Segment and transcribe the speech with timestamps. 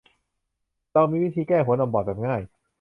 [0.93, 2.41] เรามีวิธีแก้หัวนมบอดแบบง่าย